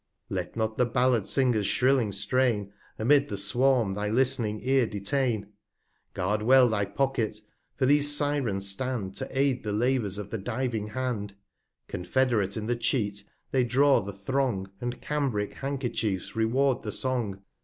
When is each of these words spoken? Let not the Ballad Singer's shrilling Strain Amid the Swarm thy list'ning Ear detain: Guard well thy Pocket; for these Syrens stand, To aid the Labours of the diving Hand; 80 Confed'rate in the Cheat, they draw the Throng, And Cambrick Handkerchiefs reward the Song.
Let 0.29 0.55
not 0.55 0.79
the 0.79 0.87
Ballad 0.87 1.27
Singer's 1.27 1.67
shrilling 1.67 2.11
Strain 2.11 2.73
Amid 2.97 3.29
the 3.29 3.37
Swarm 3.37 3.93
thy 3.93 4.09
list'ning 4.09 4.59
Ear 4.63 4.87
detain: 4.87 5.49
Guard 6.15 6.41
well 6.41 6.67
thy 6.67 6.85
Pocket; 6.85 7.37
for 7.75 7.85
these 7.85 8.11
Syrens 8.11 8.63
stand, 8.67 9.13
To 9.17 9.27
aid 9.29 9.61
the 9.63 9.71
Labours 9.73 10.17
of 10.17 10.31
the 10.31 10.39
diving 10.39 10.87
Hand; 10.87 11.35
80 11.87 11.99
Confed'rate 12.03 12.57
in 12.57 12.65
the 12.65 12.75
Cheat, 12.75 13.23
they 13.51 13.63
draw 13.63 14.01
the 14.01 14.11
Throng, 14.11 14.71
And 14.81 14.99
Cambrick 15.01 15.53
Handkerchiefs 15.53 16.35
reward 16.35 16.81
the 16.81 16.91
Song. 16.91 17.43